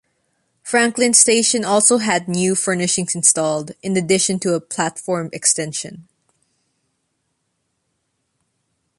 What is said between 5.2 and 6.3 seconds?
extension.